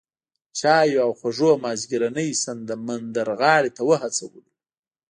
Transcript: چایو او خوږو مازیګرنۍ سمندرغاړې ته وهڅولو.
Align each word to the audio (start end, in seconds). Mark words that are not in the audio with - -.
چایو 0.59 0.99
او 1.05 1.11
خوږو 1.19 1.51
مازیګرنۍ 1.63 2.29
سمندرغاړې 2.43 3.71
ته 3.77 3.81
وهڅولو. 3.89 4.41